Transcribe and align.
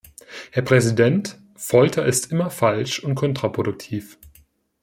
Herr 0.49 0.63
Präsident! 0.63 1.37
Folter 1.55 2.07
ist 2.07 2.31
immer 2.31 2.49
falsch 2.49 3.01
und 3.03 3.13
kontraproduktiv. 3.13 4.17